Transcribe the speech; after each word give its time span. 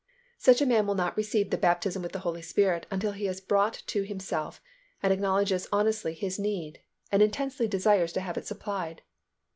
Such 0.39 0.61
a 0.61 0.65
man 0.65 0.87
will 0.87 0.95
not 0.95 1.15
receive 1.15 1.51
the 1.51 1.59
baptism 1.59 2.01
with 2.01 2.11
the 2.11 2.17
Holy 2.25 2.41
Spirit 2.41 2.87
until 2.89 3.11
he 3.11 3.27
is 3.27 3.39
brought 3.39 3.83
to 3.85 4.01
himself 4.03 4.59
and 5.03 5.13
acknowledges 5.13 5.67
honestly 5.71 6.15
his 6.15 6.39
need 6.39 6.81
and 7.11 7.21
intensely 7.21 7.67
desires 7.67 8.11
to 8.13 8.21
have 8.21 8.35
it 8.35 8.47
supplied. 8.47 9.03